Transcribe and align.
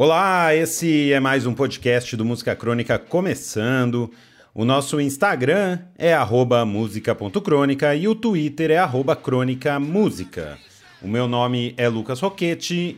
Olá, 0.00 0.54
esse 0.54 1.12
é 1.12 1.18
mais 1.18 1.44
um 1.44 1.52
podcast 1.52 2.16
do 2.16 2.24
Música 2.24 2.54
Crônica 2.54 2.96
começando. 3.00 4.08
O 4.54 4.64
nosso 4.64 5.00
Instagram 5.00 5.80
é 5.98 6.14
música.crônica 6.64 7.96
e 7.96 8.06
o 8.06 8.14
Twitter 8.14 8.70
é 8.70 8.78
crônicamúsica. 9.16 10.56
O 11.02 11.08
meu 11.08 11.26
nome 11.26 11.74
é 11.76 11.88
Lucas 11.88 12.20
Roquete 12.20 12.96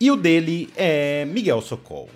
e 0.00 0.10
o 0.10 0.16
dele 0.16 0.70
é 0.78 1.26
Miguel 1.26 1.60
Socol. 1.60 2.08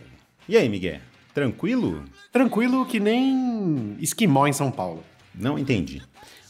E 0.48 0.56
aí, 0.56 0.70
Miguel? 0.70 1.00
Tranquilo? 1.34 2.02
Tranquilo 2.32 2.86
que 2.86 2.98
nem 2.98 3.94
esquimó 4.00 4.46
em 4.46 4.54
São 4.54 4.70
Paulo. 4.70 5.04
Não 5.34 5.58
entendi. 5.58 6.00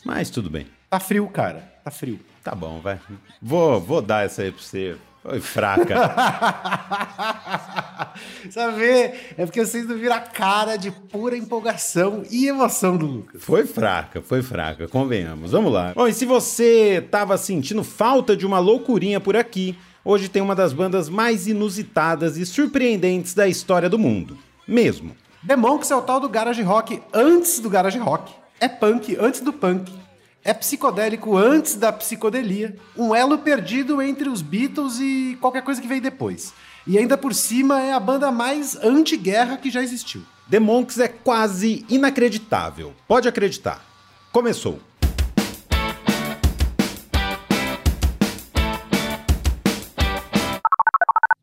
Mas 0.05 0.31
tudo 0.31 0.49
bem. 0.49 0.69
Tá 0.89 1.01
frio, 1.01 1.27
cara. 1.27 1.75
Tá 1.83 1.91
frio. 1.91 2.21
Tá 2.41 2.55
bom, 2.55 2.79
vai. 2.81 3.01
Vou, 3.43 3.81
vou 3.81 4.01
dar 4.01 4.25
essa 4.25 4.43
aí 4.43 4.53
pra 4.53 4.63
você. 4.63 4.97
Foi 5.25 5.41
fraca. 5.41 6.15
Sabe? 8.51 8.85
É 8.85 9.47
porque 9.47 9.65
vocês 9.65 9.89
não 9.89 9.97
viram 9.97 10.17
a 10.17 10.21
cara 10.21 10.77
de 10.77 10.91
pura 10.91 11.35
empolgação 11.35 12.23
e 12.31 12.47
emoção 12.47 12.95
do 12.99 13.07
Lucas. 13.07 13.43
Foi 13.43 13.67
fraca, 13.67 14.21
foi 14.21 14.43
fraca, 14.43 14.87
convenhamos. 14.87 15.53
Vamos 15.53 15.73
lá. 15.73 15.95
Bom, 15.95 16.07
e 16.07 16.13
se 16.13 16.27
você 16.27 17.03
tava 17.11 17.39
sentindo 17.39 17.83
falta 17.83 18.37
de 18.37 18.45
uma 18.45 18.59
loucurinha 18.59 19.19
por 19.19 19.35
aqui, 19.35 19.79
hoje 20.05 20.29
tem 20.29 20.43
uma 20.43 20.55
das 20.55 20.75
bandas 20.75 21.09
mais 21.09 21.47
inusitadas 21.47 22.37
e 22.37 22.45
surpreendentes 22.45 23.33
da 23.33 23.49
história 23.49 23.89
do 23.89 23.99
mundo. 23.99 24.37
Mesmo. 24.69 25.17
The 25.47 25.57
Monks 25.57 25.91
é 25.91 25.97
o 25.97 26.03
tal 26.03 26.21
do 26.21 26.29
garage 26.29 26.61
rock 26.61 27.01
antes 27.15 27.61
do 27.61 27.71
garage 27.71 27.99
rock. 27.99 28.31
É 28.61 28.69
punk 28.69 29.17
antes 29.19 29.41
do 29.41 29.55
punk 29.55 30.04
é 30.45 30.53
psicodélico 30.53 31.39
antes 31.39 31.75
da 31.75 31.91
psicodelia, 31.91 32.77
um 32.95 33.15
elo 33.15 33.39
perdido 33.39 34.03
entre 34.03 34.29
os 34.29 34.43
Beatles 34.43 35.01
e 35.01 35.39
qualquer 35.41 35.63
coisa 35.63 35.81
que 35.81 35.89
veio 35.89 36.03
depois. 36.03 36.53
E 36.87 36.99
ainda 36.99 37.17
por 37.17 37.35
cima 37.35 37.81
é 37.81 37.95
a 37.95 37.99
banda 37.99 38.31
mais 38.31 38.77
anti-guerra 38.77 39.57
que 39.57 39.71
já 39.71 39.83
existiu. 39.83 40.21
The 40.51 40.61
Monks 40.61 40.99
é 40.99 41.09
quase 41.09 41.87
inacreditável. 41.89 42.93
Pode 43.09 43.27
acreditar. 43.27 43.83
Começou. 44.31 44.79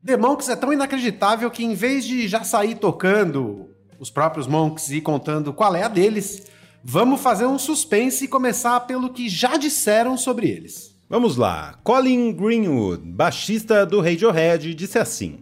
The 0.06 0.17
Monks 0.17 0.50
é 0.50 0.56
tão 0.56 0.72
inacreditável 0.72 1.50
que 1.50 1.64
em 1.64 1.73
vez 1.73 2.06
de 2.06 2.28
já 2.28 2.44
sair 2.44 2.76
tocando 2.76 3.67
os 3.98 4.11
próprios 4.11 4.45
Monks 4.45 4.92
e 4.92 5.02
contando 5.02 5.54
qual 5.54 5.76
é 5.76 5.83
a 5.83 5.88
deles, 5.88 6.51
Vamos 6.84 7.22
fazer 7.22 7.46
um 7.46 7.60
suspense 7.60 8.26
e 8.26 8.28
começar 8.28 8.80
pelo 8.82 9.14
que 9.14 9.30
já 9.30 9.56
disseram 9.56 10.18
sobre 10.18 10.50
eles. 10.50 10.96
Vamos 11.08 11.38
lá. 11.38 11.78
Colin 11.84 12.34
Greenwood, 12.34 13.04
baixista 13.06 13.86
do 13.86 14.02
Radiohead, 14.02 14.73
disse 14.73 14.98
assim: 14.98 15.42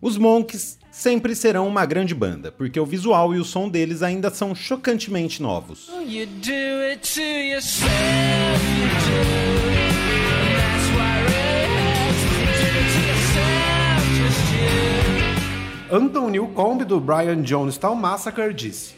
Os 0.00 0.16
Monks 0.16 0.78
sempre 0.90 1.36
serão 1.36 1.68
uma 1.68 1.84
grande 1.84 2.14
banda, 2.14 2.50
porque 2.50 2.80
o 2.80 2.86
visual 2.86 3.34
e 3.34 3.38
o 3.38 3.44
som 3.44 3.68
deles 3.68 4.02
ainda 4.02 4.30
são 4.30 4.54
chocantemente 4.54 5.42
novos. 5.42 5.90
Anton 15.90 16.30
Newcomb, 16.30 16.84
do 16.84 16.98
Brian 16.98 17.44
Jonestown 17.44 17.94
Massacre, 17.94 18.54
disse: 18.54 18.97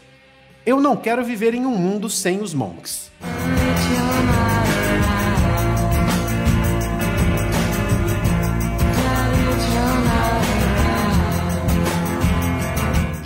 eu 0.65 0.81
não 0.81 0.97
quero 0.97 1.25
viver 1.25 1.55
em 1.55 1.65
um 1.65 1.77
mundo 1.77 2.09
sem 2.09 2.41
os 2.41 2.53
monks. 2.53 3.11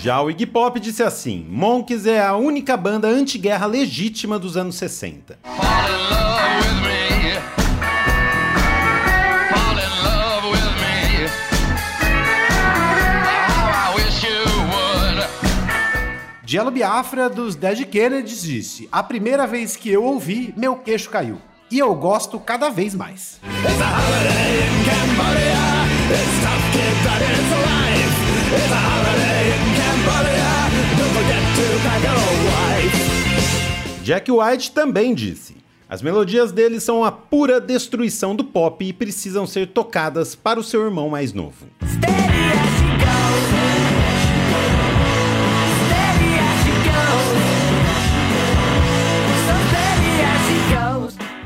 Já 0.05 0.21
o 0.21 0.31
Iggy 0.31 0.45
Pop 0.45 0.79
disse 0.79 1.03
assim: 1.03 1.47
Monks 1.49 2.05
é 2.05 2.21
a 2.21 2.37
única 2.37 2.77
banda 2.77 3.09
anti-guerra 3.09 3.65
legítima 3.65 4.39
dos 4.39 4.55
anos 4.55 4.77
60. 4.77 5.39
Jello 16.55 16.71
Biafra 16.71 17.29
dos 17.29 17.57
Dead 17.57 17.85
Kennedys 17.85 18.41
disse: 18.41 18.89
A 18.93 19.03
primeira 19.03 19.45
vez 19.45 19.75
que 19.75 19.91
eu 19.91 20.05
ouvi, 20.05 20.55
meu 20.57 20.77
queixo 20.77 21.11
caiu. 21.11 21.39
E 21.69 21.81
eu 21.81 21.93
gosto 21.97 22.39
cada 22.39 22.71
vez 22.71 22.95
mais. 22.95 23.41
Jack 34.05 34.31
White 34.31 34.71
também 34.71 35.13
disse: 35.13 35.57
As 35.89 36.03
melodias 36.03 36.53
dele 36.53 36.79
são 36.79 37.03
a 37.03 37.11
pura 37.11 37.61
destruição 37.61 38.37
do 38.37 38.45
pop 38.45 38.85
e 38.85 38.93
precisam 38.93 39.45
ser 39.45 39.73
tocadas 39.73 40.37
para 40.37 40.61
o 40.61 40.63
seu 40.63 40.85
irmão 40.85 41.09
mais 41.09 41.33
novo. 41.33 41.67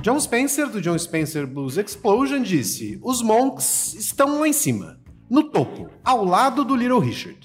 John 0.09 0.19
Spencer, 0.19 0.71
do 0.71 0.81
John 0.81 0.99
Spencer 0.99 1.47
Blues 1.47 1.77
Explosion, 1.77 2.43
disse: 2.43 2.99
Os 3.03 3.21
Monks 3.21 3.93
estão 3.93 4.41
lá 4.41 4.49
em 4.49 4.55
cima, 4.55 4.99
no 5.29 5.43
topo, 5.51 5.91
ao 6.03 6.25
lado 6.25 6.65
do 6.65 6.75
Little 6.75 6.99
Richard. 6.99 7.39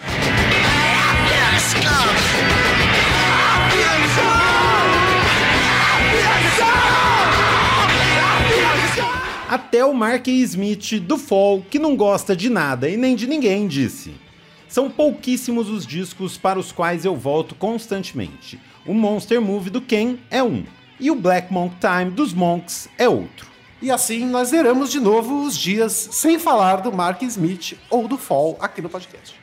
Até 9.49 9.83
o 9.83 9.93
Mark 9.93 10.25
Smith 10.29 11.01
do 11.01 11.17
Fall, 11.17 11.65
que 11.69 11.77
não 11.77 11.97
gosta 11.97 12.33
de 12.33 12.49
nada 12.49 12.87
e 12.87 12.95
nem 12.95 13.13
de 13.13 13.27
ninguém, 13.27 13.67
disse: 13.67 14.15
São 14.69 14.89
pouquíssimos 14.89 15.69
os 15.69 15.85
discos 15.85 16.37
para 16.37 16.57
os 16.57 16.71
quais 16.71 17.03
eu 17.03 17.13
volto 17.13 17.55
constantemente. 17.55 18.57
O 18.85 18.93
Monster 18.93 19.41
Move 19.41 19.69
do 19.69 19.81
Ken 19.81 20.15
é 20.31 20.41
um 20.41 20.63
e 21.03 21.11
o 21.11 21.15
Black 21.15 21.51
Monk 21.51 21.75
Time 21.81 22.11
dos 22.11 22.33
Monks 22.33 22.87
é 22.97 23.09
outro. 23.09 23.51
E 23.81 23.91
assim 23.91 24.25
nós 24.25 24.47
zeramos 24.47 24.89
de 24.89 25.01
novo 25.01 25.43
os 25.43 25.57
dias 25.57 25.91
sem 26.13 26.39
falar 26.39 26.77
do 26.77 26.93
Mark 26.93 27.21
Smith 27.23 27.77
ou 27.89 28.07
do 28.07 28.17
Fall 28.17 28.55
aqui 28.61 28.81
no 28.81 28.87
podcast. 28.87 29.35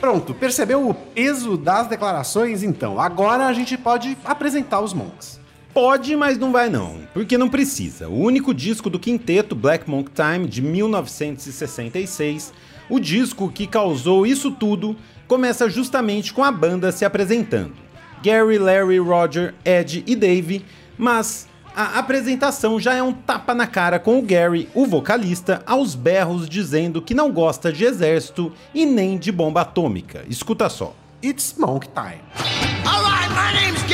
Pronto, 0.00 0.34
percebeu 0.34 0.88
o 0.88 0.94
peso 0.94 1.56
das 1.56 1.86
declarações? 1.86 2.64
Então, 2.64 2.98
agora 2.98 3.46
a 3.46 3.52
gente 3.52 3.78
pode 3.78 4.18
apresentar 4.24 4.80
os 4.80 4.92
monks. 4.92 5.37
Pode, 5.72 6.16
mas 6.16 6.38
não 6.38 6.50
vai 6.50 6.68
não, 6.68 7.00
porque 7.12 7.38
não 7.38 7.48
precisa. 7.48 8.08
O 8.08 8.18
único 8.18 8.54
disco 8.54 8.88
do 8.88 8.98
quinteto, 8.98 9.54
Black 9.54 9.88
Monk 9.88 10.10
Time, 10.10 10.46
de 10.46 10.62
1966, 10.62 12.52
o 12.88 12.98
disco 12.98 13.50
que 13.50 13.66
causou 13.66 14.26
isso 14.26 14.50
tudo, 14.50 14.96
começa 15.26 15.68
justamente 15.68 16.32
com 16.32 16.42
a 16.42 16.50
banda 16.50 16.90
se 16.90 17.04
apresentando. 17.04 17.74
Gary, 18.22 18.58
Larry, 18.58 18.98
Roger, 18.98 19.54
Ed 19.64 20.02
e 20.06 20.16
Dave, 20.16 20.64
mas 20.96 21.46
a 21.76 21.98
apresentação 21.98 22.80
já 22.80 22.94
é 22.94 23.02
um 23.02 23.12
tapa 23.12 23.54
na 23.54 23.66
cara 23.66 24.00
com 24.00 24.18
o 24.18 24.22
Gary, 24.22 24.68
o 24.74 24.86
vocalista, 24.86 25.62
aos 25.64 25.94
berros 25.94 26.48
dizendo 26.48 27.00
que 27.00 27.14
não 27.14 27.30
gosta 27.30 27.72
de 27.72 27.84
exército 27.84 28.52
e 28.74 28.84
nem 28.84 29.16
de 29.16 29.30
bomba 29.30 29.60
atômica. 29.60 30.24
Escuta 30.28 30.68
só. 30.68 30.94
It's 31.22 31.54
Monk 31.58 31.88
Time. 31.88 32.22
All 32.84 33.02
right, 33.04 33.28
my 33.30 33.60
name's. 33.60 33.87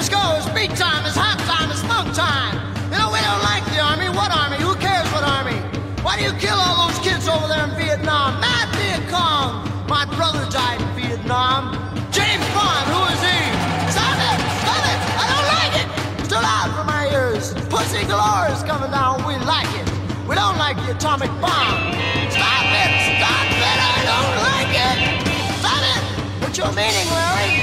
Let's 0.00 0.08
go. 0.08 0.32
It's 0.40 0.48
beat 0.56 0.72
time. 0.80 1.04
It's 1.04 1.12
hot 1.12 1.36
time. 1.44 1.68
It's 1.68 1.84
smoke 1.84 2.08
time. 2.16 2.56
You 2.88 2.96
know, 2.96 3.12
we 3.12 3.20
don't 3.20 3.44
like 3.44 3.60
the 3.68 3.84
army. 3.84 4.08
What 4.08 4.32
army? 4.32 4.56
Who 4.56 4.72
cares 4.80 5.04
what 5.12 5.28
army? 5.28 5.60
Why 6.00 6.16
do 6.16 6.24
you 6.24 6.32
kill 6.40 6.56
all 6.56 6.88
those 6.88 6.96
kids 7.04 7.28
over 7.28 7.44
there 7.44 7.68
in 7.68 7.76
Vietnam? 7.76 8.40
Mad 8.40 8.72
Viet 8.80 9.04
Cong. 9.12 9.60
My 9.92 10.08
brother 10.16 10.40
died 10.48 10.80
in 10.80 10.88
Vietnam. 10.96 11.76
James 12.16 12.48
Bond. 12.56 12.88
Who 12.88 13.12
is 13.12 13.20
he? 13.20 13.40
Stop 13.92 14.16
it. 14.16 14.40
Stop 14.64 14.84
it. 14.88 14.98
I 15.20 15.24
don't 15.28 15.48
like 15.52 15.74
it. 15.84 15.86
It's 16.24 16.32
too 16.32 16.40
loud 16.40 16.72
for 16.72 16.84
my 16.88 17.04
ears. 17.12 17.52
Pussy 17.68 18.00
galore 18.08 18.48
is 18.56 18.64
coming 18.64 18.88
down. 18.88 19.20
We 19.28 19.36
like 19.44 19.68
it. 19.84 19.84
We 20.24 20.32
don't 20.32 20.56
like 20.56 20.80
the 20.80 20.96
atomic 20.96 21.28
bomb. 21.44 21.76
Stop 22.32 22.72
it. 22.72 22.90
Stop 23.20 23.52
it. 23.52 23.78
I 23.84 24.00
don't 24.08 24.36
like 24.48 24.72
it. 24.80 24.96
Stop 25.60 25.84
it. 25.92 26.02
What's 26.40 26.56
your 26.56 26.72
meaning, 26.72 27.04
Larry? 27.12 27.59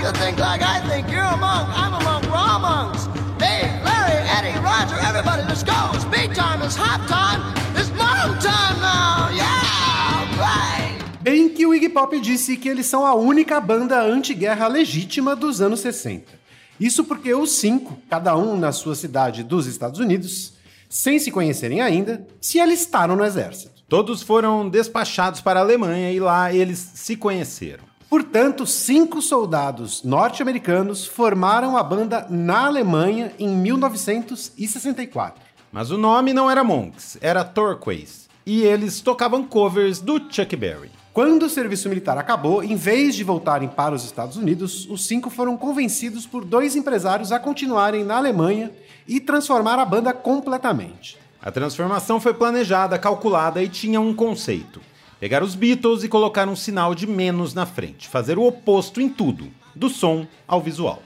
You 0.00 0.10
think 0.12 0.38
like 0.38 0.62
I 0.62 0.80
think. 0.88 1.10
You're 1.10 1.20
a 1.20 1.36
monk. 1.36 1.68
I'm 1.76 1.92
a 1.92 2.02
monk. 2.02 2.24
We're 2.24 2.34
all 2.34 2.58
monks. 2.58 3.06
Dave, 3.36 3.68
Larry, 3.84 4.16
Eddie, 4.32 4.58
Roger, 4.60 4.96
everybody, 4.96 5.42
let's 5.42 5.62
go. 5.62 5.90
It's 5.92 6.04
time. 6.34 6.62
It's 6.62 6.74
hot 6.74 7.06
time. 7.06 7.40
It's 7.76 7.90
monk 7.90 8.40
time 8.40 8.80
now. 8.80 9.28
Yeah, 9.28 10.40
right. 10.40 10.98
Bem 11.20 11.50
que 11.50 11.66
o 11.66 11.74
Iggy 11.74 11.90
Pop 11.90 12.18
disse 12.18 12.56
que 12.56 12.70
eles 12.70 12.86
são 12.86 13.04
a 13.04 13.14
única 13.14 13.60
banda 13.60 14.02
anti-guerra 14.02 14.68
legítima 14.68 15.36
dos 15.36 15.60
anos 15.60 15.80
60. 15.80 16.32
Isso 16.80 17.04
porque 17.04 17.34
os 17.34 17.52
cinco, 17.52 17.98
cada 18.08 18.34
um 18.34 18.56
na 18.56 18.72
sua 18.72 18.94
cidade 18.94 19.42
dos 19.44 19.66
Estados 19.66 20.00
Unidos, 20.00 20.54
sem 20.88 21.18
se 21.18 21.30
conhecerem 21.30 21.82
ainda, 21.82 22.26
se 22.40 22.58
alistaram 22.58 23.16
no 23.16 23.24
exército. 23.24 23.82
Todos 23.86 24.22
foram 24.22 24.66
despachados 24.66 25.42
para 25.42 25.60
a 25.60 25.62
Alemanha 25.62 26.10
e 26.10 26.18
lá 26.18 26.50
eles 26.54 26.78
se 26.94 27.16
conheceram. 27.16 27.89
Portanto, 28.10 28.66
cinco 28.66 29.22
soldados 29.22 30.02
norte-americanos 30.02 31.06
formaram 31.06 31.76
a 31.76 31.82
banda 31.82 32.26
na 32.28 32.66
Alemanha 32.66 33.32
em 33.38 33.46
1964. 33.46 35.40
Mas 35.70 35.92
o 35.92 35.96
nome 35.96 36.32
não 36.32 36.50
era 36.50 36.64
Monks, 36.64 37.16
era 37.20 37.44
Turquoise. 37.44 38.28
E 38.44 38.62
eles 38.62 39.00
tocavam 39.00 39.44
covers 39.44 40.00
do 40.00 40.20
Chuck 40.28 40.56
Berry. 40.56 40.90
Quando 41.12 41.44
o 41.44 41.48
serviço 41.48 41.88
militar 41.88 42.18
acabou, 42.18 42.64
em 42.64 42.74
vez 42.74 43.14
de 43.14 43.22
voltarem 43.22 43.68
para 43.68 43.94
os 43.94 44.04
Estados 44.04 44.36
Unidos, 44.36 44.88
os 44.90 45.06
cinco 45.06 45.30
foram 45.30 45.56
convencidos 45.56 46.26
por 46.26 46.44
dois 46.44 46.74
empresários 46.74 47.30
a 47.30 47.38
continuarem 47.38 48.02
na 48.02 48.16
Alemanha 48.16 48.72
e 49.06 49.20
transformar 49.20 49.78
a 49.78 49.84
banda 49.84 50.12
completamente. 50.12 51.16
A 51.40 51.52
transformação 51.52 52.18
foi 52.18 52.34
planejada, 52.34 52.98
calculada 52.98 53.62
e 53.62 53.68
tinha 53.68 54.00
um 54.00 54.12
conceito: 54.12 54.80
pegar 55.20 55.42
os 55.42 55.54
Beatles 55.54 56.02
e 56.02 56.08
colocar 56.08 56.48
um 56.48 56.56
sinal 56.56 56.94
de 56.94 57.06
menos 57.06 57.52
na 57.52 57.66
frente, 57.66 58.08
fazer 58.08 58.38
o 58.38 58.46
oposto 58.46 59.02
em 59.02 59.08
tudo, 59.08 59.48
do 59.76 59.90
som 59.90 60.26
ao 60.48 60.62
visual. 60.62 61.02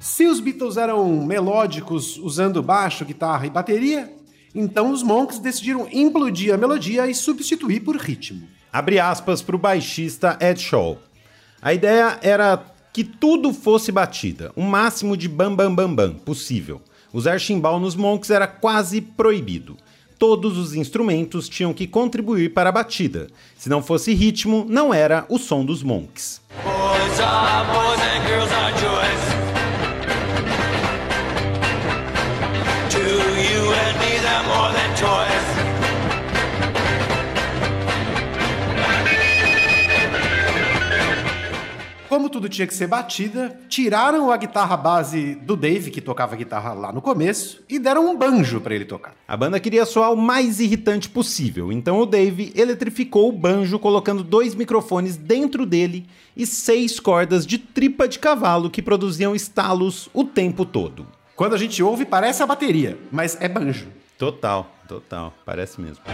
Se 0.00 0.26
os 0.26 0.40
Beatles 0.40 0.76
eram 0.76 1.26
melódicos 1.26 2.16
usando 2.18 2.62
baixo, 2.62 3.04
guitarra 3.04 3.46
e 3.46 3.50
bateria, 3.50 4.10
então 4.54 4.92
os 4.92 5.02
Monks 5.02 5.40
decidiram 5.40 5.88
implodir 5.92 6.54
a 6.54 6.56
melodia 6.56 7.08
e 7.08 7.14
substituir 7.14 7.80
por 7.80 7.96
ritmo. 7.96 8.55
Abre 8.76 9.00
aspas 9.00 9.40
para 9.40 9.56
o 9.56 9.58
baixista 9.58 10.36
Ed 10.38 10.60
Shaw. 10.60 10.98
A 11.62 11.72
ideia 11.72 12.18
era 12.20 12.62
que 12.92 13.02
tudo 13.02 13.54
fosse 13.54 13.90
batida, 13.90 14.52
o 14.54 14.60
máximo 14.60 15.16
de 15.16 15.30
bam 15.30 15.54
bam 15.54 15.74
bam 15.74 15.94
bam 15.94 16.12
possível. 16.12 16.82
Usar 17.10 17.38
chimbal 17.38 17.80
nos 17.80 17.96
Monks 17.96 18.28
era 18.28 18.46
quase 18.46 19.00
proibido. 19.00 19.78
Todos 20.18 20.58
os 20.58 20.74
instrumentos 20.74 21.48
tinham 21.48 21.72
que 21.72 21.86
contribuir 21.86 22.52
para 22.52 22.68
a 22.68 22.72
batida. 22.72 23.28
Se 23.56 23.70
não 23.70 23.82
fosse 23.82 24.12
ritmo, 24.12 24.66
não 24.68 24.92
era 24.92 25.24
o 25.30 25.38
som 25.38 25.64
dos 25.64 25.82
Monks. 25.82 26.42
Tudo 42.36 42.50
tinha 42.50 42.66
que 42.66 42.74
ser 42.74 42.86
batida, 42.86 43.58
tiraram 43.66 44.30
a 44.30 44.36
guitarra 44.36 44.76
base 44.76 45.36
do 45.36 45.56
Dave, 45.56 45.90
que 45.90 46.02
tocava 46.02 46.36
guitarra 46.36 46.74
lá 46.74 46.92
no 46.92 47.00
começo, 47.00 47.62
e 47.66 47.78
deram 47.78 48.10
um 48.10 48.14
banjo 48.14 48.60
para 48.60 48.74
ele 48.74 48.84
tocar. 48.84 49.14
A 49.26 49.34
banda 49.34 49.58
queria 49.58 49.86
soar 49.86 50.12
o 50.12 50.16
mais 50.18 50.60
irritante 50.60 51.08
possível, 51.08 51.72
então 51.72 51.98
o 51.98 52.04
Dave 52.04 52.52
eletrificou 52.54 53.30
o 53.30 53.32
banjo 53.32 53.78
colocando 53.78 54.22
dois 54.22 54.54
microfones 54.54 55.16
dentro 55.16 55.64
dele 55.64 56.06
e 56.36 56.44
seis 56.44 57.00
cordas 57.00 57.46
de 57.46 57.56
tripa 57.56 58.06
de 58.06 58.18
cavalo 58.18 58.68
que 58.68 58.82
produziam 58.82 59.34
estalos 59.34 60.10
o 60.12 60.22
tempo 60.22 60.66
todo. 60.66 61.06
Quando 61.34 61.54
a 61.54 61.58
gente 61.58 61.82
ouve, 61.82 62.04
parece 62.04 62.42
a 62.42 62.46
bateria, 62.46 62.98
mas 63.10 63.38
é 63.40 63.48
banjo. 63.48 63.86
Total, 64.18 64.70
total, 64.86 65.32
parece 65.46 65.80
mesmo. 65.80 66.04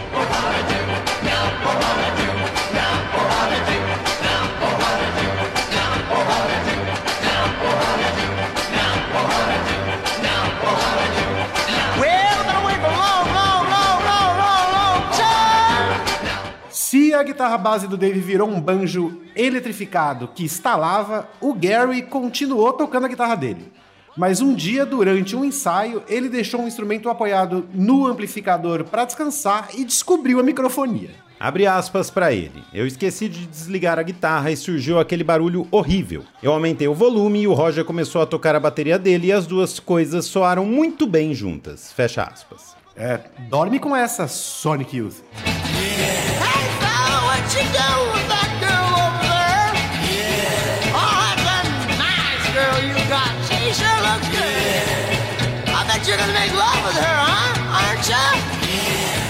A 17.23 17.25
guitarra 17.25 17.57
base 17.57 17.87
do 17.87 17.95
Dave 17.95 18.19
virou 18.19 18.49
um 18.49 18.59
banjo 18.59 19.21
eletrificado 19.33 20.27
que 20.35 20.43
estalava, 20.43 21.29
o 21.39 21.53
Gary 21.53 22.01
continuou 22.01 22.73
tocando 22.73 23.05
a 23.05 23.09
guitarra 23.09 23.35
dele. 23.35 23.71
Mas 24.15 24.41
um 24.41 24.53
dia, 24.53 24.85
durante 24.85 25.35
um 25.35 25.43
ensaio, 25.43 26.03
ele 26.07 26.29
deixou 26.29 26.61
um 26.61 26.67
instrumento 26.67 27.09
apoiado 27.09 27.65
no 27.73 28.05
amplificador 28.05 28.83
para 28.83 29.05
descansar 29.05 29.69
e 29.73 29.85
descobriu 29.85 30.39
a 30.39 30.43
microfonia. 30.43 31.11
Abre 31.39 31.65
aspas 31.65 32.11
pra 32.11 32.31
ele. 32.31 32.63
Eu 32.73 32.85
esqueci 32.85 33.27
de 33.27 33.47
desligar 33.47 33.97
a 33.97 34.03
guitarra 34.03 34.51
e 34.51 34.57
surgiu 34.57 34.99
aquele 34.99 35.23
barulho 35.23 35.67
horrível. 35.71 36.23
Eu 36.43 36.51
aumentei 36.51 36.87
o 36.87 36.93
volume 36.93 37.41
e 37.41 37.47
o 37.47 37.53
Roger 37.53 37.83
começou 37.85 38.21
a 38.21 38.25
tocar 38.25 38.55
a 38.55 38.59
bateria 38.59 38.99
dele 38.99 39.27
e 39.27 39.31
as 39.31 39.47
duas 39.47 39.79
coisas 39.79 40.25
soaram 40.25 40.65
muito 40.65 41.07
bem 41.07 41.33
juntas. 41.33 41.91
Fecha 41.91 42.23
aspas. 42.23 42.75
É, 42.95 43.19
dorme 43.49 43.79
com 43.79 43.95
essa, 43.95 44.27
Sonic 44.27 44.95
Youth. 44.95 45.23
Hey, 45.45 46.22
you're 56.13 56.17
gonna 56.17 56.33
make 56.33 56.53
love 56.53 56.83
with 56.85 56.97
her, 56.97 57.17
huh? 57.17 57.53
Aren't 57.79 58.07
you? 58.07 58.27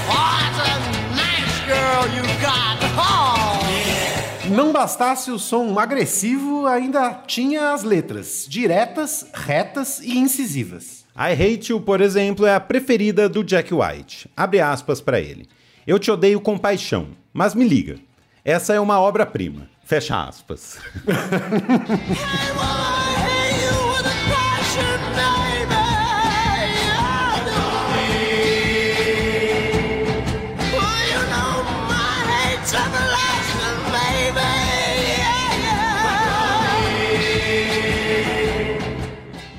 Oh, 0.10 0.36
that's 0.42 0.60
a 0.60 0.72
nice 1.16 1.56
girl 1.68 2.04
you 2.16 2.24
got. 2.42 2.78
Oh. 2.98 4.50
Não 4.50 4.74
bastasse 4.74 5.32
o 5.32 5.40
som 5.40 5.78
agressivo, 5.80 6.68
ainda 6.68 7.14
tinha 7.26 7.72
as 7.72 7.84
letras 7.84 8.46
diretas, 8.50 9.26
retas 9.34 10.00
e 10.00 10.18
incisivas. 10.18 11.06
I 11.16 11.32
Hate 11.34 11.72
You, 11.72 11.80
por 11.80 12.02
exemplo, 12.02 12.46
é 12.46 12.56
a 12.56 12.60
preferida 12.60 13.30
do 13.30 13.44
Jack 13.44 13.74
White. 13.74 14.30
Abre 14.36 14.60
aspas 14.60 15.00
pra 15.00 15.22
ele. 15.22 15.48
Eu 15.86 16.00
te 16.00 16.10
odeio 16.10 16.42
com 16.42 16.58
paixão, 16.58 17.10
mas 17.32 17.54
me 17.54 17.68
liga. 17.68 17.98
Essa 18.46 18.74
é 18.74 18.80
uma 18.80 19.00
obra-prima. 19.00 19.68
Fecha 19.86 20.26
aspas. 20.28 20.78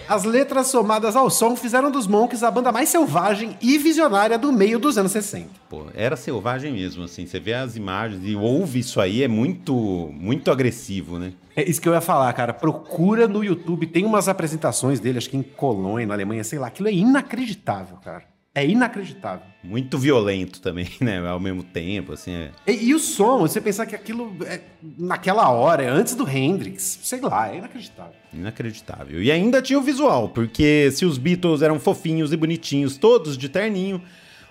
As 0.07 0.25
letras 0.25 0.67
somadas 0.67 1.17
ao 1.17 1.31
som 1.31 1.57
fizeram 1.57 1.91
dos 1.91 2.07
Monks 2.07 2.43
a 2.43 2.51
banda 2.51 2.71
mais 2.71 2.91
selvagem 2.91 3.57
e 3.61 3.79
visionária 3.79 4.39
do 4.39 4.53
meio 4.53 4.79
dos 4.79 4.99
anos 4.99 5.13
60. 5.13 5.49
Pô, 5.69 5.85
era 5.95 6.15
selvagem 6.15 6.73
mesmo, 6.73 7.05
assim. 7.05 7.27
Você 7.27 7.41
vê 7.41 7.55
as 7.55 7.75
imagens 7.75 8.21
e 8.23 8.37
ouve 8.37 8.81
isso 8.81 9.01
aí, 9.01 9.23
é 9.23 9.29
muito, 9.29 9.75
muito 10.13 10.51
agressivo, 10.51 11.19
né? 11.19 11.33
É 11.57 11.69
isso 11.69 11.81
que 11.81 11.89
eu 11.89 11.95
ia 11.95 12.01
falar, 12.01 12.33
cara. 12.35 12.53
Procura 12.53 13.27
no 13.27 13.43
YouTube, 13.43 13.87
tem 13.87 14.05
umas 14.05 14.29
apresentações 14.29 15.01
dele, 15.01 15.19
acho 15.19 15.31
que 15.31 15.37
em 15.37 15.43
Colônia, 15.43 16.07
na 16.07 16.15
Alemanha, 16.15 16.45
sei 16.45 16.59
lá. 16.59 16.67
Aquilo 16.67 16.89
é 16.89 16.93
inacreditável, 16.93 17.97
cara. 17.99 18.34
É 18.55 18.65
inacreditável. 18.65 19.47
Muito 19.65 19.99
violento 19.99 20.61
também, 20.61 20.89
né? 21.01 21.27
Ao 21.27 21.41
mesmo 21.41 21.65
tempo, 21.65 22.13
assim. 22.13 22.33
É... 22.33 22.53
E, 22.67 22.87
e 22.87 22.95
o 22.95 23.01
som, 23.01 23.41
você 23.41 23.61
pensar 23.61 23.85
que 23.85 23.97
aquilo 23.97 24.37
é 24.47 24.61
naquela 24.97 25.51
hora, 25.51 25.83
é 25.83 25.89
antes 25.89 26.15
do 26.15 26.29
Hendrix, 26.29 27.01
sei 27.03 27.21
lá, 27.21 27.53
é 27.53 27.59
inacreditável. 27.59 28.15
Inacreditável. 28.33 29.23
E 29.23 29.33
ainda 29.33 29.61
tinha 29.61 29.79
o 29.79 29.83
visual, 29.83 30.29
porque 30.29 30.91
se 30.93 31.05
os 31.05 31.19
Beatles 31.19 31.63
eram 31.63 31.81
fofinhos 31.81 32.33
e 32.33 32.37
bonitinhos, 32.37 32.97
todos 32.97 33.37
de 33.37 33.49
terninho, 33.49 34.01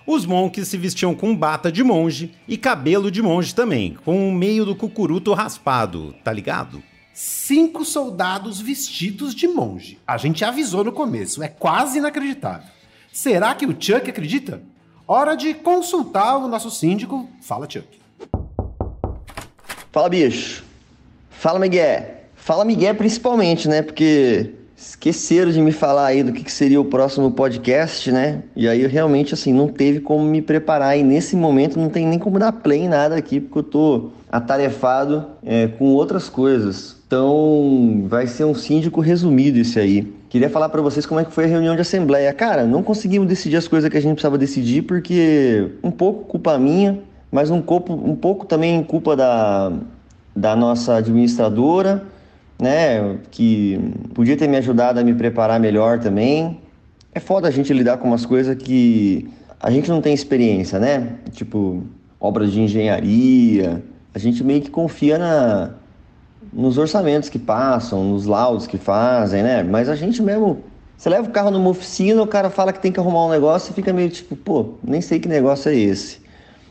os 0.06 0.26
Monks 0.26 0.68
se 0.68 0.76
vestiam 0.76 1.14
com 1.14 1.34
bata 1.34 1.72
de 1.72 1.82
monge 1.82 2.32
e 2.46 2.58
cabelo 2.58 3.10
de 3.10 3.22
monge 3.22 3.54
também, 3.54 3.96
com 4.04 4.28
o 4.28 4.32
meio 4.32 4.66
do 4.66 4.76
cucuruto 4.76 5.32
raspado, 5.32 6.14
tá 6.22 6.30
ligado? 6.30 6.82
Cinco 7.14 7.84
soldados 7.84 8.60
vestidos 8.60 9.34
de 9.34 9.48
monge. 9.48 9.98
A 10.06 10.18
gente 10.18 10.44
avisou 10.44 10.84
no 10.84 10.92
começo, 10.92 11.42
é 11.42 11.48
quase 11.48 11.98
inacreditável. 11.98 12.73
Será 13.14 13.54
que 13.54 13.64
o 13.64 13.76
Chuck 13.78 14.10
acredita? 14.10 14.60
Hora 15.06 15.36
de 15.36 15.54
consultar 15.54 16.36
o 16.36 16.48
nosso 16.48 16.68
síndico. 16.68 17.28
Fala, 17.40 17.64
Chuck. 17.70 17.86
Fala, 19.92 20.08
bicho. 20.08 20.64
Fala, 21.30 21.60
Miguel. 21.60 22.06
Fala, 22.34 22.64
Miguel, 22.64 22.96
principalmente, 22.96 23.68
né? 23.68 23.82
Porque 23.82 24.50
esqueceram 24.76 25.52
de 25.52 25.60
me 25.60 25.70
falar 25.70 26.06
aí 26.06 26.24
do 26.24 26.32
que, 26.32 26.50
seria 26.50 26.80
o 26.80 26.84
próximo 26.84 27.30
podcast, 27.30 28.10
né? 28.10 28.42
E 28.56 28.66
aí 28.68 28.84
realmente 28.88 29.32
assim 29.32 29.52
não 29.52 29.68
teve 29.68 30.00
como 30.00 30.24
me 30.24 30.42
preparar 30.42 30.98
e 30.98 31.04
nesse 31.04 31.36
momento 31.36 31.78
não 31.78 31.88
tem 31.88 32.08
nem 32.08 32.18
como 32.18 32.40
dar 32.40 32.50
play 32.50 32.80
em 32.80 32.88
nada 32.88 33.14
aqui 33.14 33.38
porque 33.38 33.60
eu 33.60 33.62
tô 33.62 34.10
atarefado 34.28 35.24
é, 35.44 35.68
com 35.68 35.84
outras 35.92 36.28
coisas. 36.28 36.96
Então 37.06 38.06
vai 38.08 38.26
ser 38.26 38.42
um 38.42 38.56
síndico 38.56 39.00
resumido 39.00 39.60
esse 39.60 39.78
aí. 39.78 40.12
Queria 40.34 40.50
falar 40.50 40.68
para 40.68 40.82
vocês 40.82 41.06
como 41.06 41.20
é 41.20 41.24
que 41.24 41.30
foi 41.30 41.44
a 41.44 41.46
reunião 41.46 41.76
de 41.76 41.82
assembleia. 41.82 42.32
Cara, 42.32 42.64
não 42.64 42.82
conseguimos 42.82 43.28
decidir 43.28 43.54
as 43.54 43.68
coisas 43.68 43.88
que 43.88 43.96
a 43.96 44.00
gente 44.00 44.14
precisava 44.14 44.36
decidir 44.36 44.82
porque 44.82 45.70
um 45.80 45.92
pouco 45.92 46.24
culpa 46.24 46.58
minha, 46.58 46.98
mas 47.30 47.52
um 47.52 47.62
pouco, 47.62 47.92
um 47.92 48.16
pouco 48.16 48.44
também 48.44 48.82
culpa 48.82 49.14
da, 49.14 49.72
da 50.34 50.56
nossa 50.56 50.96
administradora 50.96 52.04
né? 52.60 53.18
Que 53.30 53.78
podia 54.12 54.36
ter 54.36 54.48
me 54.48 54.56
ajudado 54.56 54.98
a 54.98 55.04
me 55.04 55.14
preparar 55.14 55.60
melhor 55.60 56.00
também. 56.00 56.58
É 57.14 57.20
foda 57.20 57.46
a 57.46 57.50
gente 57.52 57.72
lidar 57.72 57.98
com 57.98 58.08
umas 58.08 58.26
coisas 58.26 58.56
que 58.56 59.28
a 59.60 59.70
gente 59.70 59.88
não 59.88 60.00
tem 60.00 60.12
experiência, 60.12 60.80
né? 60.80 61.12
Tipo, 61.30 61.84
obras 62.18 62.50
de 62.50 62.60
engenharia. 62.60 63.84
A 64.12 64.18
gente 64.18 64.42
meio 64.42 64.60
que 64.60 64.68
confia 64.68 65.16
na, 65.16 65.74
nos 66.52 66.78
orçamentos 66.78 67.28
que 67.28 67.38
passam, 67.38 68.04
nos 68.04 68.26
laudos 68.26 68.66
que 68.66 68.78
fazem, 68.78 69.42
né? 69.42 69.62
Mas 69.62 69.88
a 69.88 69.94
gente 69.94 70.22
mesmo. 70.22 70.58
Você 70.96 71.10
leva 71.10 71.28
o 71.28 71.30
carro 71.30 71.50
numa 71.50 71.70
oficina, 71.70 72.22
o 72.22 72.26
cara 72.26 72.48
fala 72.48 72.72
que 72.72 72.80
tem 72.80 72.92
que 72.92 73.00
arrumar 73.00 73.26
um 73.26 73.30
negócio 73.30 73.70
e 73.70 73.74
fica 73.74 73.92
meio 73.92 74.08
tipo, 74.10 74.36
pô, 74.36 74.74
nem 74.82 75.00
sei 75.00 75.18
que 75.18 75.28
negócio 75.28 75.68
é 75.68 75.74
esse. 75.74 76.18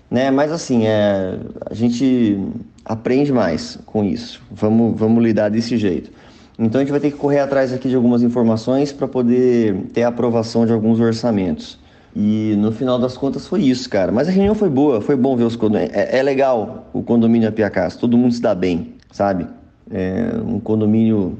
Né? 0.09 0.31
Mas 0.31 0.51
assim, 0.51 0.85
é, 0.85 1.37
a 1.69 1.73
gente 1.73 2.39
aprende 2.85 3.31
mais 3.31 3.77
com 3.85 4.03
isso. 4.03 4.41
Vamos, 4.49 4.97
vamos 4.97 5.23
lidar 5.23 5.49
desse 5.49 5.77
jeito. 5.77 6.09
Então 6.57 6.79
a 6.79 6.83
gente 6.83 6.91
vai 6.91 6.99
ter 6.99 7.11
que 7.11 7.17
correr 7.17 7.39
atrás 7.39 7.73
aqui 7.73 7.89
de 7.89 7.95
algumas 7.95 8.21
informações 8.21 8.93
para 8.93 9.07
poder 9.07 9.75
ter 9.93 10.03
a 10.03 10.09
aprovação 10.09 10.65
de 10.65 10.71
alguns 10.71 10.99
orçamentos. 10.99 11.79
E 12.15 12.55
no 12.59 12.71
final 12.71 12.99
das 12.99 13.17
contas 13.17 13.47
foi 13.47 13.63
isso, 13.63 13.89
cara. 13.89 14.11
Mas 14.11 14.27
a 14.27 14.31
reunião 14.31 14.53
foi 14.53 14.69
boa, 14.69 15.01
foi 15.01 15.15
bom 15.15 15.35
ver 15.35 15.45
os 15.45 15.55
condomínios. 15.55 15.95
É, 15.95 16.19
é 16.19 16.23
legal 16.23 16.89
o 16.93 17.01
condomínio 17.01 17.49
Apiacás, 17.49 17.95
todo 17.95 18.17
mundo 18.17 18.33
se 18.33 18.41
dá 18.41 18.53
bem, 18.53 18.93
sabe? 19.11 19.47
É 19.91 20.37
um 20.45 20.59
condomínio 20.59 21.37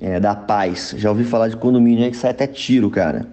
é, 0.00 0.18
da 0.18 0.34
paz. 0.34 0.94
Já 0.96 1.10
ouvi 1.10 1.24
falar 1.24 1.48
de 1.48 1.56
condomínio 1.56 2.04
aí 2.04 2.10
que 2.10 2.16
sai 2.16 2.30
até 2.30 2.46
tiro, 2.46 2.90
cara. 2.90 3.26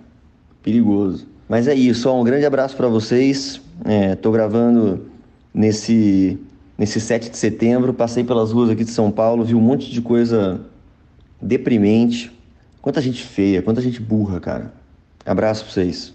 Perigoso. 0.62 1.28
Mas 1.48 1.68
é 1.68 1.74
isso, 1.74 2.10
ó, 2.10 2.20
um 2.20 2.24
grande 2.24 2.46
abraço 2.46 2.76
para 2.76 2.88
vocês. 2.88 3.62
É, 3.86 4.16
tô 4.16 4.32
gravando 4.32 5.06
nesse 5.54 6.38
nesse 6.78 7.02
7 7.02 7.32
de 7.32 7.38
setembro, 7.38 7.94
passei 7.94 8.24
pelas 8.24 8.52
ruas 8.52 8.70
aqui 8.70 8.84
de 8.84 8.92
São 8.92 9.10
Paulo, 9.10 9.44
vi 9.44 9.56
um 9.56 9.62
monte 9.62 9.92
de 9.92 10.00
coisa 10.00 10.62
deprimente. 11.42 12.32
Quanta 12.82 13.02
gente 13.02 13.24
feia, 13.24 13.62
quanta 13.62 13.82
gente 13.82 14.00
burra, 14.00 14.40
cara. 14.40 14.74
Abraço 15.26 15.64
pra 15.64 15.74
vocês. 15.74 16.14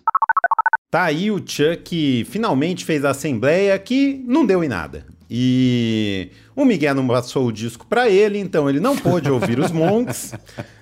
Tá 0.90 1.04
aí 1.04 1.30
o 1.30 1.42
Chuck 1.44 2.25
finalmente 2.26 2.84
fez 2.84 3.04
a 3.04 3.11
assembleia 3.11 3.78
que 3.78 4.22
não 4.26 4.46
deu 4.46 4.62
em 4.62 4.68
nada. 4.68 5.04
E 5.34 6.28
o 6.54 6.62
Miguel 6.62 6.94
não 6.94 7.06
passou 7.06 7.46
o 7.46 7.52
disco 7.52 7.86
para 7.86 8.06
ele, 8.06 8.38
então 8.38 8.68
ele 8.68 8.78
não 8.78 8.94
pôde 8.94 9.30
ouvir 9.30 9.58
os 9.58 9.72
Monks. 9.72 10.34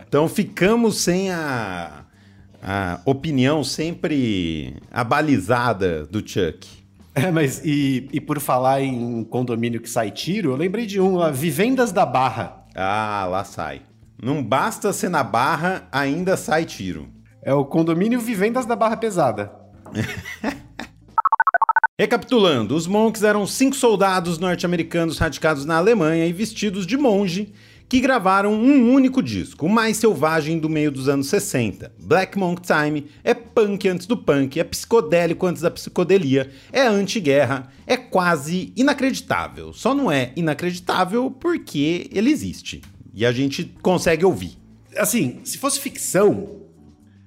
Então 0.09 0.27
ficamos 0.29 1.03
sem 1.03 1.31
a, 1.31 2.05
a 2.61 3.01
opinião 3.05 3.63
sempre 3.63 4.75
abalizada 4.91 6.05
do 6.05 6.19
Chuck. 6.19 6.67
É, 7.15 7.31
mas 7.31 7.65
e, 7.65 8.09
e 8.13 8.21
por 8.21 8.41
falar 8.41 8.83
em 8.83 9.23
condomínio 9.23 9.81
que 9.81 9.89
sai 9.89 10.11
tiro, 10.11 10.51
eu 10.51 10.57
lembrei 10.57 10.85
de 10.85 11.01
um, 11.01 11.21
a 11.21 11.31
Vivendas 11.31 11.93
da 11.93 12.05
Barra. 12.05 12.67
Ah, 12.75 13.29
lá 13.31 13.45
sai. 13.45 13.83
Não 14.21 14.43
basta 14.43 14.93
ser 14.93 15.11
na 15.11 15.23
barra, 15.23 15.87
ainda 15.93 16.37
sai 16.37 16.65
tiro. 16.65 17.09
É 17.41 17.55
o 17.55 17.65
condomínio 17.65 18.19
Vivendas 18.19 18.67
da 18.67 18.75
Barra 18.75 18.97
Pesada. 18.97 19.53
Recapitulando, 22.01 22.75
os 22.75 22.87
Monks 22.87 23.23
eram 23.23 23.47
cinco 23.47 23.77
soldados 23.77 24.39
norte-americanos 24.39 25.19
radicados 25.19 25.67
na 25.67 25.77
Alemanha 25.77 26.25
e 26.25 26.33
vestidos 26.33 26.87
de 26.87 26.97
monge 26.97 27.53
que 27.91 28.01
gravaram 28.01 28.55
um 28.55 28.91
único 28.91 29.23
disco, 29.23 29.67
o 29.67 29.69
mais 29.69 29.99
selvagem 29.99 30.59
do 30.59 30.67
meio 30.67 30.91
dos 30.91 31.11
anos 31.11 31.29
60. 31.29 31.93
Black 31.99 32.39
Monk 32.39 32.63
Time 32.63 33.07
é 33.23 33.35
punk 33.35 33.87
antes 33.87 34.07
do 34.07 34.17
punk, 34.17 34.59
é 34.59 34.65
psicodélico 34.65 35.45
antes 35.47 35.61
da 35.61 35.71
psicodelia, 35.71 36.51
é 36.73 36.87
anti-guerra, 36.87 37.71
é 37.87 37.99
quase 37.99 38.73
inacreditável. 38.75 39.75
Só 39.75 39.95
não 39.95 40.11
é 40.11 40.33
inacreditável 40.35 41.31
porque 41.31 42.09
ele 42.11 42.31
existe 42.31 42.81
e 43.13 43.27
a 43.27 43.33
gente 43.33 43.75
consegue 43.83 44.25
ouvir. 44.25 44.57
Assim, 44.97 45.41
se 45.45 45.59
fosse 45.59 45.79
ficção 45.79 46.61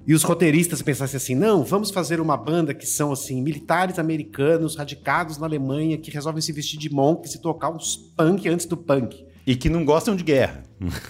e 0.06 0.14
os 0.14 0.24
roteiristas 0.24 0.82
pensassem 0.82 1.18
assim, 1.18 1.36
não, 1.36 1.64
vamos 1.64 1.90
fazer 1.90 2.20
uma 2.20 2.36
banda 2.36 2.74
que 2.74 2.86
são 2.86 3.12
assim 3.12 3.42
militares 3.42 3.98
americanos 3.98 4.76
radicados 4.76 5.38
na 5.38 5.46
Alemanha 5.46 5.98
que 5.98 6.12
resolvem 6.12 6.42
se 6.42 6.52
vestir 6.52 6.78
de 6.78 6.90
monks 6.90 7.36
e 7.36 7.42
tocar 7.42 7.70
uns 7.70 7.96
punk 7.96 8.48
antes 8.50 8.66
do 8.66 8.76
punk. 8.76 9.26
E 9.46 9.56
que 9.56 9.70
não 9.70 9.84
gostam 9.84 10.16
de 10.16 10.24
guerra. 10.24 10.64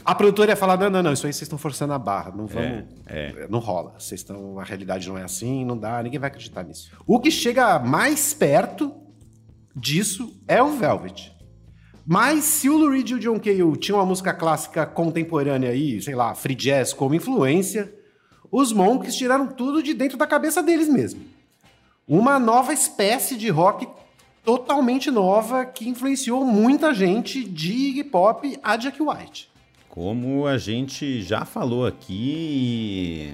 A 0.04 0.16
produtora 0.16 0.52
ia 0.52 0.56
falar: 0.56 0.78
não, 0.78 0.90
não, 0.90 1.04
não, 1.04 1.14
isso 1.14 1.26
aí 1.28 1.34
vocês 1.34 1.44
estão 1.44 1.58
forçando 1.58 1.94
a 1.94 2.00
barra. 2.00 2.32
Não 2.32 2.48
vamos. 2.48 2.86
É, 3.06 3.48
Não 3.48 3.60
rola. 3.60 3.94
Vocês 4.00 4.22
estão. 4.22 4.60
A 4.60 4.64
realidade 4.64 5.08
não 5.08 5.18
é 5.18 5.24
assim, 5.24 5.64
não 5.64 5.78
dá, 5.78 6.02
ninguém 6.02 6.20
vai 6.20 6.30
acreditar 6.30 6.64
nisso. 6.64 6.92
O 7.06 7.20
que 7.20 7.30
chega 7.30 7.78
mais 7.78 8.34
perto 8.34 8.92
disso 9.76 10.42
é 10.48 10.62
o 10.64 10.72
Velvet. 10.72 11.32
Mas 12.06 12.44
se 12.44 12.70
o 12.70 12.78
Lou 12.78 12.90
Reed 12.90 13.12
e 13.12 13.14
o 13.14 13.20
John 13.20 13.40
Cale 13.40 13.78
tinham 13.78 14.00
uma 14.00 14.06
música 14.06 14.34
clássica 14.34 14.86
contemporânea 14.86 15.70
aí, 15.70 16.02
sei 16.02 16.16
lá, 16.16 16.36
free 16.36 16.56
jazz 16.56 16.92
como 16.92 17.16
influência, 17.16 17.94
os 18.54 18.72
Monks 18.72 19.16
tiraram 19.16 19.48
tudo 19.48 19.82
de 19.82 19.96
dentro 19.96 20.16
da 20.16 20.28
cabeça 20.28 20.62
deles 20.62 20.88
mesmo. 20.88 21.22
Uma 22.08 22.38
nova 22.38 22.72
espécie 22.72 23.36
de 23.36 23.50
rock 23.50 23.88
totalmente 24.46 25.10
nova 25.10 25.66
que 25.66 25.90
influenciou 25.90 26.46
muita 26.46 26.94
gente 26.94 27.44
de 27.44 27.74
Iggy 27.74 28.04
Pop 28.04 28.60
a 28.62 28.78
Jack 28.78 29.02
White. 29.02 29.50
Como 29.90 30.46
a 30.46 30.60
gente 30.60 31.24
já 31.24 31.46
falou 31.46 31.88
aqui. 31.88 33.34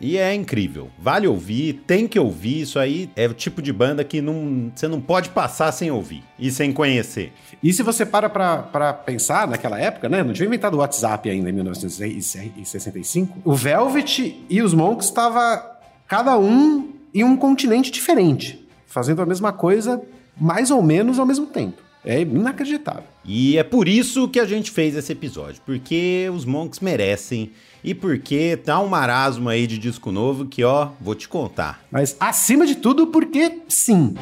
E 0.00 0.16
é 0.16 0.34
incrível. 0.34 0.88
Vale 0.98 1.26
ouvir, 1.26 1.82
tem 1.86 2.08
que 2.08 2.18
ouvir. 2.18 2.62
Isso 2.62 2.78
aí 2.78 3.10
é 3.14 3.26
o 3.26 3.34
tipo 3.34 3.60
de 3.60 3.72
banda 3.72 4.02
que 4.02 4.22
não, 4.22 4.72
você 4.74 4.88
não 4.88 5.00
pode 5.00 5.28
passar 5.28 5.70
sem 5.72 5.90
ouvir 5.90 6.24
e 6.38 6.50
sem 6.50 6.72
conhecer. 6.72 7.32
E 7.62 7.72
se 7.72 7.82
você 7.82 8.06
para 8.06 8.30
pra, 8.30 8.58
pra 8.58 8.92
pensar 8.94 9.46
naquela 9.46 9.78
época, 9.78 10.08
né? 10.08 10.22
Não 10.22 10.32
tinha 10.32 10.46
inventado 10.46 10.74
o 10.74 10.78
WhatsApp 10.78 11.28
ainda 11.28 11.50
em 11.50 11.52
1965. 11.52 13.40
O 13.44 13.54
Velvet 13.54 14.44
e 14.48 14.62
os 14.62 14.72
Monks 14.72 15.08
estava 15.08 15.78
cada 16.08 16.38
um 16.38 16.92
em 17.12 17.22
um 17.22 17.36
continente 17.36 17.90
diferente, 17.90 18.66
fazendo 18.86 19.20
a 19.20 19.26
mesma 19.26 19.52
coisa 19.52 20.00
mais 20.40 20.70
ou 20.70 20.82
menos 20.82 21.18
ao 21.18 21.26
mesmo 21.26 21.46
tempo. 21.46 21.89
É 22.04 22.22
inacreditável. 22.22 23.04
E 23.24 23.58
é 23.58 23.62
por 23.62 23.86
isso 23.86 24.28
que 24.28 24.40
a 24.40 24.44
gente 24.44 24.70
fez 24.70 24.96
esse 24.96 25.12
episódio, 25.12 25.60
porque 25.64 26.30
os 26.34 26.44
Monks 26.44 26.80
merecem 26.80 27.52
e 27.84 27.94
porque 27.94 28.56
tá 28.56 28.80
um 28.80 28.88
marasmo 28.88 29.48
aí 29.48 29.66
de 29.66 29.78
disco 29.78 30.10
novo 30.10 30.46
que, 30.46 30.64
ó, 30.64 30.90
vou 31.00 31.14
te 31.14 31.28
contar. 31.28 31.84
Mas 31.90 32.16
acima 32.18 32.66
de 32.66 32.76
tudo, 32.76 33.06
porque 33.06 33.60
sim. 33.68 34.14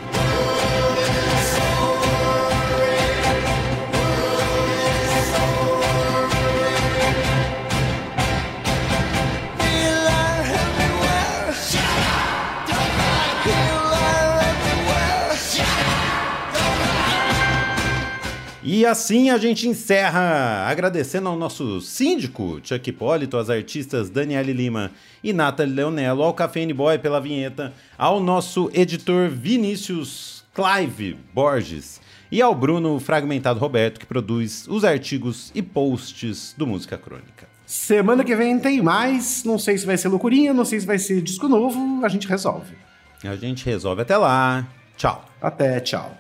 E 18.71 18.85
assim 18.85 19.31
a 19.31 19.39
gente 19.39 19.67
encerra 19.67 20.67
agradecendo 20.69 21.27
ao 21.27 21.39
nosso 21.39 21.81
síndico, 21.81 22.61
Chuck 22.63 22.91
Hipólito, 22.91 23.39
às 23.39 23.49
artistas 23.49 24.11
Daniele 24.11 24.53
Lima 24.53 24.91
e 25.25 25.33
Nathalie 25.33 25.73
Leonello, 25.73 26.23
ao 26.23 26.35
Cafeine 26.35 26.75
Boy 26.75 26.99
pela 26.99 27.19
vinheta, 27.19 27.73
ao 27.97 28.21
nosso 28.21 28.71
editor 28.75 29.31
Vinícius 29.31 30.45
Clive 30.55 31.17
Borges 31.33 31.99
e 32.31 32.43
ao 32.43 32.55
Bruno 32.55 33.01
Fragmentado 33.01 33.59
Roberto, 33.59 33.99
que 33.99 34.05
produz 34.05 34.67
os 34.69 34.85
artigos 34.85 35.51
e 35.55 35.63
posts 35.63 36.55
do 36.55 36.67
Música 36.67 36.99
Crônica. 36.99 37.49
Semana 37.65 38.23
que 38.23 38.37
vem 38.37 38.59
tem 38.59 38.83
mais. 38.83 39.45
Não 39.45 39.59
sei 39.59 39.79
se 39.79 39.87
vai 39.87 39.97
ser 39.97 40.09
loucurinha, 40.09 40.53
não 40.53 40.67
sei 40.67 40.79
se 40.79 40.87
vai 40.87 40.99
ser 40.99 41.23
disco 41.23 41.49
novo. 41.49 42.05
A 42.05 42.09
gente 42.11 42.29
resolve. 42.29 42.77
A 43.25 43.35
gente 43.35 43.65
resolve 43.65 44.03
até 44.03 44.19
lá. 44.19 44.67
Tchau. 44.95 45.25
Até, 45.41 45.81
tchau. 45.81 46.19